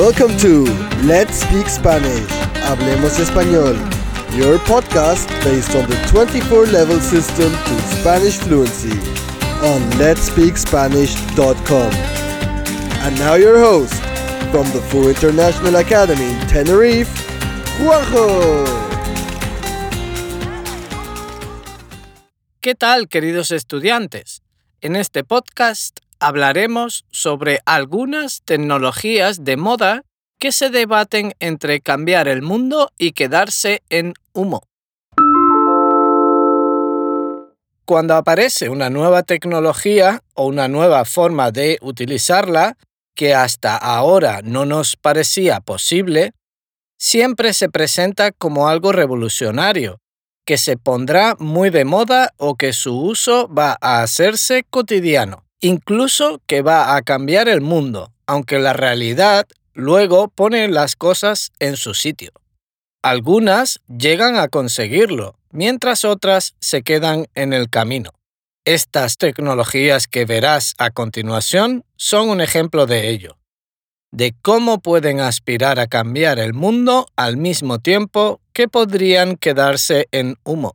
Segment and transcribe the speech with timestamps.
[0.00, 0.64] Welcome to
[1.04, 2.26] Let's Speak Spanish.
[2.64, 3.76] Hablemos español.
[4.34, 8.96] Your podcast based on the 24 level system to Spanish fluency
[9.60, 11.92] on letspeakspanish.com.
[13.04, 13.92] And now your host
[14.50, 17.12] from the Full International Academy in Tenerife,
[17.78, 18.64] Juanjo.
[22.62, 24.40] ¿Qué tal, queridos estudiantes?
[24.80, 30.04] En este podcast hablaremos sobre algunas tecnologías de moda
[30.38, 34.62] que se debaten entre cambiar el mundo y quedarse en humo.
[37.84, 42.76] Cuando aparece una nueva tecnología o una nueva forma de utilizarla
[43.16, 46.32] que hasta ahora no nos parecía posible,
[46.96, 49.98] siempre se presenta como algo revolucionario,
[50.46, 56.40] que se pondrá muy de moda o que su uso va a hacerse cotidiano incluso
[56.46, 61.94] que va a cambiar el mundo, aunque la realidad luego pone las cosas en su
[61.94, 62.32] sitio.
[63.02, 68.10] Algunas llegan a conseguirlo, mientras otras se quedan en el camino.
[68.64, 73.38] Estas tecnologías que verás a continuación son un ejemplo de ello,
[74.12, 80.36] de cómo pueden aspirar a cambiar el mundo al mismo tiempo que podrían quedarse en
[80.44, 80.74] humo.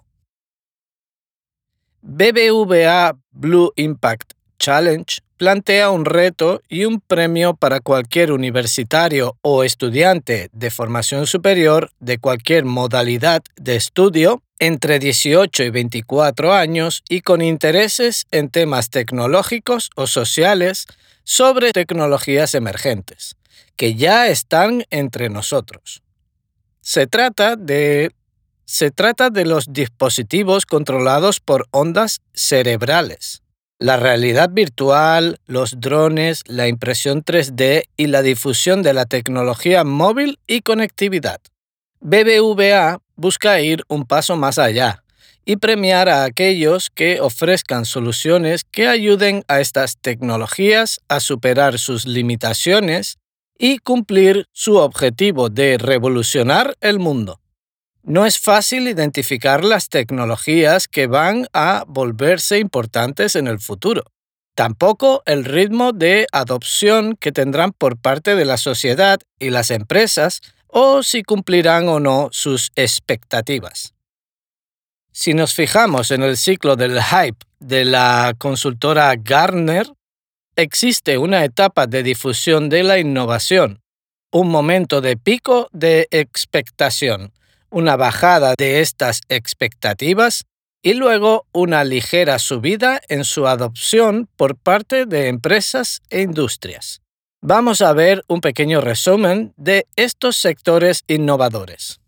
[2.02, 10.50] BBVA Blue Impact Challenge plantea un reto y un premio para cualquier universitario o estudiante
[10.54, 17.42] de formación superior de cualquier modalidad de estudio entre 18 y 24 años y con
[17.42, 20.86] intereses en temas tecnológicos o sociales
[21.26, 23.36] sobre tecnologías emergentes,
[23.76, 26.02] que ya están entre nosotros.
[26.82, 28.12] Se trata de
[28.68, 33.44] se trata de los dispositivos controlados por ondas cerebrales
[33.80, 40.40] la realidad virtual, los drones, la impresión 3D y la difusión de la tecnología móvil
[40.48, 41.42] y conectividad.
[42.00, 45.04] BBVA busca ir un paso más allá
[45.46, 52.06] y premiar a aquellos que ofrezcan soluciones que ayuden a estas tecnologías a superar sus
[52.06, 53.18] limitaciones
[53.58, 57.40] y cumplir su objetivo de revolucionar el mundo.
[58.08, 64.04] No es fácil identificar las tecnologías que van a volverse importantes en el futuro.
[64.54, 70.42] Tampoco el ritmo de adopción que tendrán por parte de la sociedad y las empresas
[70.68, 73.96] o si cumplirán o no sus expectativas.
[75.12, 79.88] Si nos fijamos en el ciclo del hype de la consultora Gartner,
[80.56, 83.82] existe una etapa de difusión de la innovación,
[84.32, 87.34] un momento de pico de expectación,
[87.76, 90.46] una bajada de estas expectativas
[90.82, 97.02] y luego una ligera subida en su adopción por parte de empresas e industrias.
[97.42, 102.00] Vamos a ver un pequeño resumen de estos sectores innovadores.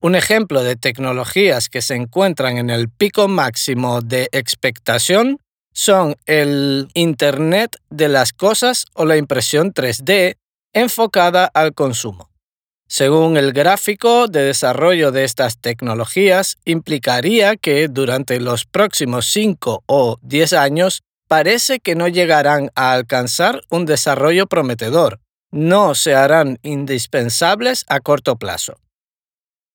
[0.00, 5.38] Un ejemplo de tecnologías que se encuentran en el pico máximo de expectación
[5.74, 10.36] son el Internet de las Cosas o la impresión 3D
[10.72, 12.30] enfocada al consumo.
[12.90, 20.18] Según el gráfico de desarrollo de estas tecnologías, implicaría que durante los próximos 5 o
[20.22, 27.84] 10 años parece que no llegarán a alcanzar un desarrollo prometedor, no se harán indispensables
[27.88, 28.78] a corto plazo.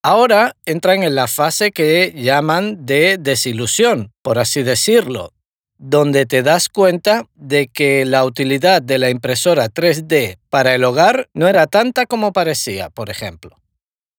[0.01, 5.33] Ahora entran en la fase que llaman de desilusión, por así decirlo,
[5.85, 11.27] donde te das cuenta de que la utilidad de la impresora 3D para el hogar
[11.33, 13.59] no era tanta como parecía, por ejemplo.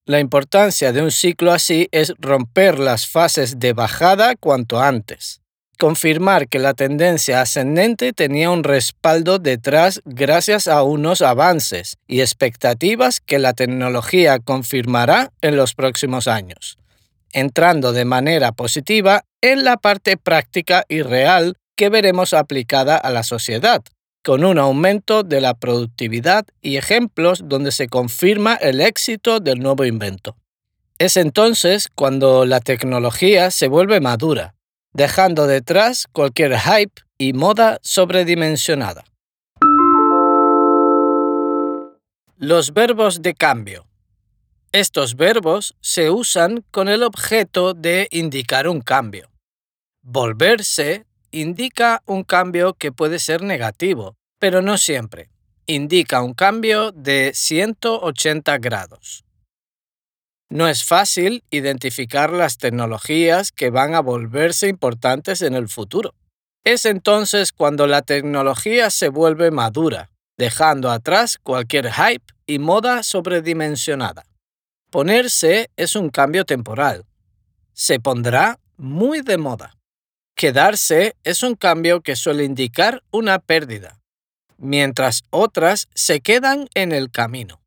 [0.04, 5.41] La importancia de un ciclo así es romper las fases de bajada cuanto antes.
[5.78, 13.20] Confirmar que la tendencia ascendente tenía un respaldo detrás gracias a unos avances y expectativas
[13.20, 16.76] que la tecnología confirmará en los próximos años
[17.34, 23.22] entrando de manera positiva en la parte práctica y real que veremos aplicada a la
[23.22, 23.82] sociedad,
[24.25, 29.84] con un aumento de la productividad y ejemplos donde se confirma el éxito del nuevo
[29.84, 30.36] invento.
[30.98, 34.54] Es entonces cuando la tecnología se vuelve madura,
[34.94, 39.04] dejando detrás cualquier hype y moda sobredimensionada.
[42.37, 43.87] Los verbos de cambio.
[44.75, 49.31] Estos verbos se usan con el objeto de indicar un cambio.
[50.03, 55.31] Volverse indica un cambio que puede ser negativo, pero no siempre.
[55.67, 59.25] Indica un cambio de 180 grados.
[60.50, 66.17] No es fácil identificar las tecnologías que van a volverse importantes en el futuro.
[66.65, 74.25] Es entonces cuando la tecnología se vuelve madura, dejando atrás cualquier hype y moda sobredimensionada.
[74.94, 77.05] Ponerse es un cambio temporal.
[77.73, 79.76] Se pondrá muy de moda.
[80.37, 84.00] Quedarse es un cambio que suele indicar una pérdida,
[84.56, 87.61] mientras otras se quedan en el camino.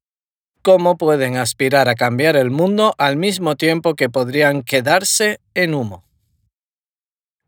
[0.62, 6.06] ¿Cómo pueden aspirar a cambiar el mundo al mismo tiempo que podrían quedarse en humo?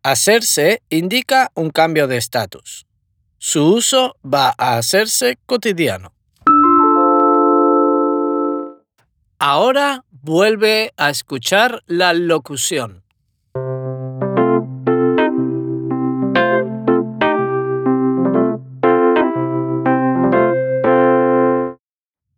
[0.03, 2.85] Hacerse indica un cambio de estatus.
[3.37, 6.18] Su uso va a hacerse cotidiano.
[9.41, 13.05] Ahora vuelve a escuchar la locución.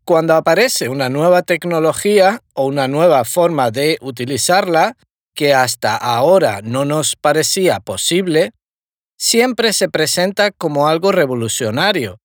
[0.05, 4.95] Cuando aparece una nueva tecnología o una nueva forma de utilizarla
[5.33, 8.51] que hasta ahora no nos parecía posible,
[9.17, 12.19] siempre se presenta como algo revolucionario,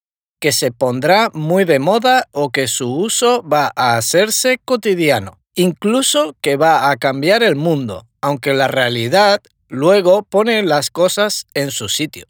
[0.47, 6.37] que se pondrá muy de moda o que su uso va a hacerse cotidiano, incluso
[6.41, 11.89] que va a cambiar el mundo, aunque la realidad luego pone las cosas en su
[11.89, 12.27] sitio.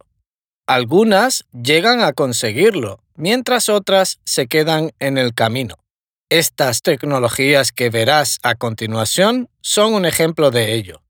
[0.67, 5.75] Algunas llegan a conseguirlo, mientras otras se quedan en el camino.
[6.31, 11.03] Estas tecnologías que verás a continuación son un ejemplo de ello,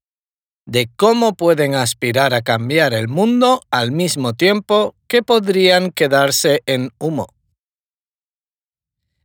[0.67, 6.91] de cómo pueden aspirar a cambiar el mundo al mismo tiempo que podrían quedarse en
[6.99, 7.29] humo.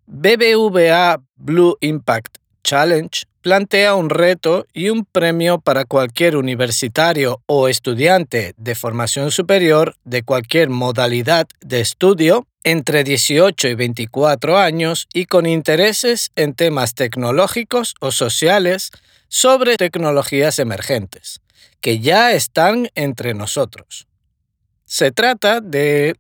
[0.06, 8.54] BBVA Blue Impact Challenge plantea un reto y un premio para cualquier universitario o estudiante
[8.58, 15.48] de formación superior de cualquier modalidad de estudio entre 18 y 24 años y con
[15.48, 18.92] intereses en temas tecnológicos o sociales
[19.28, 21.42] sobre tecnologías emergentes,
[21.80, 24.08] que ya están entre nosotros.
[24.94, 26.18] Se trata de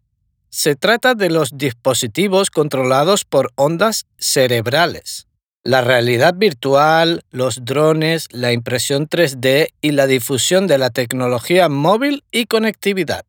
[0.49, 5.27] se trata de los dispositivos controlados por ondas cerebrales
[5.65, 12.23] la realidad virtual, los drones, la impresión 3D y la difusión de la tecnología móvil
[12.31, 13.25] y conectividad.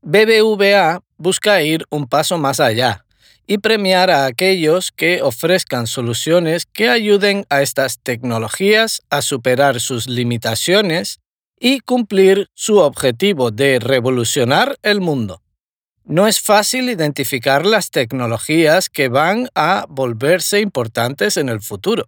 [0.00, 3.04] BBVA busca ir un paso más allá
[3.46, 10.08] y premiar a aquellos que ofrezcan soluciones que ayuden a estas tecnologías a superar sus
[10.08, 11.20] limitaciones
[11.60, 15.42] y cumplir su objetivo de revolucionar el mundo.
[16.04, 22.06] No es fácil identificar las tecnologías que van a volverse importantes en el futuro.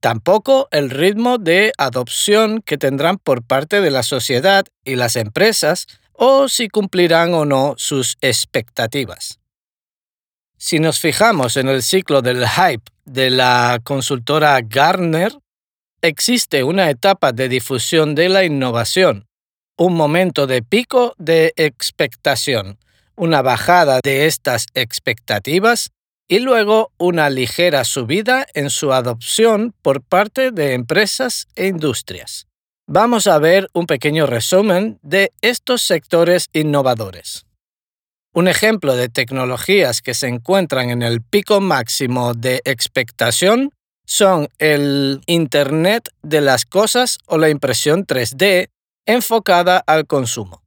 [0.00, 5.86] Tampoco el ritmo de adopción que tendrán por parte de la sociedad y las empresas
[6.12, 9.38] o si cumplirán o no sus expectativas.
[10.56, 15.32] Si nos fijamos en el ciclo del hype de la consultora Gartner,
[16.02, 19.26] existe una etapa de difusión de la innovación,
[19.78, 22.78] un momento de pico de expectación,
[23.16, 25.90] una bajada de estas expectativas
[26.28, 32.46] y luego una ligera subida en su adopción por parte de empresas e industrias.
[32.88, 37.46] Vamos a ver un pequeño resumen de estos sectores innovadores.
[38.34, 43.72] Un ejemplo de tecnologías que se encuentran en el pico máximo de expectación
[44.12, 48.68] son el Internet de las Cosas o la impresión 3D
[49.06, 50.62] enfocada al consumo.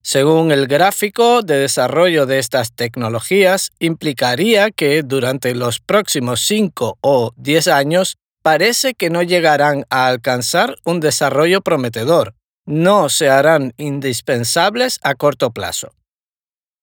[0.00, 7.32] Según el gráfico de desarrollo de estas tecnologías, implicaría que durante los próximos 5 o
[7.36, 15.00] 10 años parece que no llegarán a alcanzar un desarrollo prometedor, no se harán indispensables
[15.02, 15.90] a corto plazo.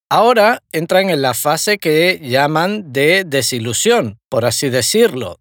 [0.09, 5.37] Ahora entran en la fase que llaman de desilusión, por así decirlo,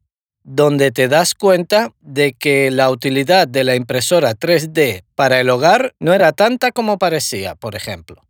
[0.52, 5.94] donde te das cuenta de que la utilidad de la impresora 3D para el hogar
[6.00, 8.26] no era tanta como parecía, por ejemplo.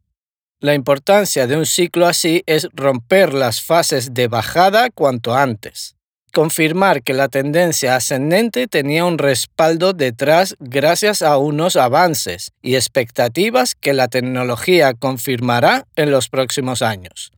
[0.60, 5.96] La importancia de un ciclo así es romper las fases de bajada cuanto antes.
[6.34, 13.74] Confirmar que la tendencia ascendente tenía un respaldo detrás gracias a unos avances y expectativas
[13.74, 17.32] que la tecnología confirmará en los próximos años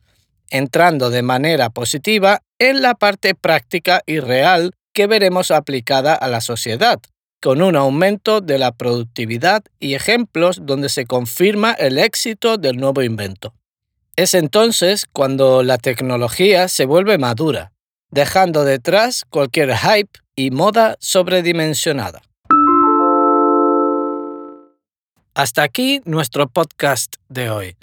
[0.53, 6.39] entrando de manera positiva en la parte práctica y real que veremos aplicada a la
[6.39, 6.99] sociedad,
[7.41, 13.01] con un aumento de la productividad y ejemplos donde se confirma el éxito del nuevo
[13.01, 13.53] invento.
[14.15, 17.73] Es entonces cuando la tecnología se vuelve madura,
[18.11, 22.21] dejando detrás cualquier hype y moda sobredimensionada.
[25.33, 27.75] Hasta aquí nuestro podcast de hoy.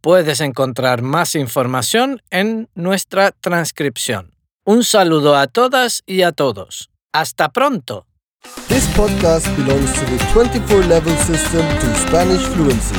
[0.00, 4.34] Puedes encontrar más información en nuestra transcripción.
[4.64, 6.90] Un saludo a todas y a todos.
[7.12, 8.06] Hasta pronto.
[8.68, 12.96] This podcast belongs to the 24 level system to Spanish fluency.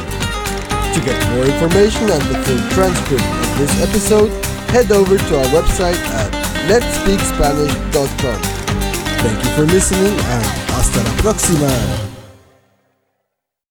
[0.93, 4.29] To get more information and the full transcript of this episode,
[4.69, 6.31] head over to our website at
[6.67, 8.41] letspeakspanish.com.
[9.21, 12.10] Thank you for listening and hasta la próxima.